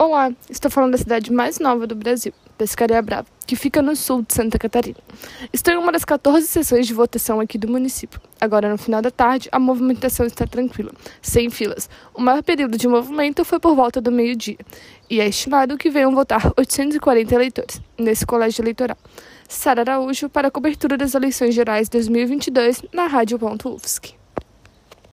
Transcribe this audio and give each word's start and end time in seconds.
Olá, 0.00 0.30
estou 0.48 0.70
falando 0.70 0.92
da 0.92 0.98
cidade 0.98 1.32
mais 1.32 1.58
nova 1.58 1.84
do 1.84 1.96
Brasil, 1.96 2.32
Pescaria 2.56 3.02
Brava, 3.02 3.26
que 3.44 3.56
fica 3.56 3.82
no 3.82 3.96
sul 3.96 4.22
de 4.22 4.32
Santa 4.32 4.56
Catarina. 4.56 4.96
Estou 5.52 5.74
em 5.74 5.76
uma 5.76 5.90
das 5.90 6.04
14 6.04 6.46
sessões 6.46 6.86
de 6.86 6.94
votação 6.94 7.40
aqui 7.40 7.58
do 7.58 7.66
município. 7.66 8.20
Agora, 8.40 8.70
no 8.70 8.78
final 8.78 9.02
da 9.02 9.10
tarde, 9.10 9.48
a 9.50 9.58
movimentação 9.58 10.24
está 10.24 10.46
tranquila, 10.46 10.92
sem 11.20 11.50
filas. 11.50 11.90
O 12.14 12.22
maior 12.22 12.44
período 12.44 12.78
de 12.78 12.86
movimento 12.86 13.44
foi 13.44 13.58
por 13.58 13.74
volta 13.74 14.00
do 14.00 14.12
meio-dia, 14.12 14.58
e 15.10 15.20
é 15.20 15.26
estimado 15.26 15.76
que 15.76 15.90
venham 15.90 16.14
votar 16.14 16.52
840 16.56 17.34
eleitores 17.34 17.82
nesse 17.98 18.24
colégio 18.24 18.62
eleitoral. 18.62 18.96
Sara 19.48 19.80
Araújo 19.80 20.28
para 20.28 20.46
a 20.46 20.50
cobertura 20.52 20.96
das 20.96 21.12
eleições 21.16 21.56
gerais 21.56 21.88
2022 21.88 22.84
na 22.92 23.08
Rádio.UFSC. 23.08 24.17